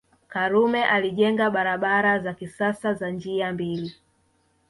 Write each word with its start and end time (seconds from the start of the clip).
Karume 0.27 0.83
alijenga 0.85 1.49
barabara 1.49 2.19
za 2.19 2.33
kisasa 2.33 2.93
za 2.93 3.09
njia 3.11 3.53
mbili 3.53 3.95